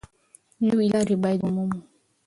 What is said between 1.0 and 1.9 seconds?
باید ومومو.